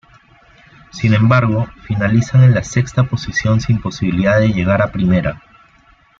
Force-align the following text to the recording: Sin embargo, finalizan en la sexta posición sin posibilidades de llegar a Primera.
Sin 0.91 1.13
embargo, 1.13 1.67
finalizan 1.85 2.43
en 2.43 2.55
la 2.55 2.63
sexta 2.63 3.03
posición 3.03 3.61
sin 3.61 3.79
posibilidades 3.79 4.49
de 4.49 4.55
llegar 4.55 4.81
a 4.81 4.91
Primera. 4.91 5.39